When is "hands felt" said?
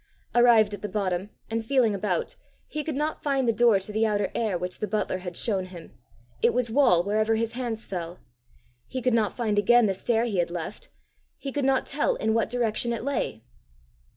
7.53-8.17